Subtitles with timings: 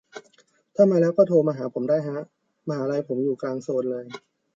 [0.75, 2.19] ถ้ามาแล้วก็โทรหาผมได้ฮะ
[2.67, 4.05] มหาลัยผมอยู่กลางโซลเลย